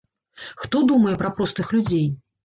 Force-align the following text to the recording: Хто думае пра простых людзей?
Хто 0.61 0.77
думае 0.91 1.13
пра 1.21 1.29
простых 1.39 1.69
людзей? 1.75 2.09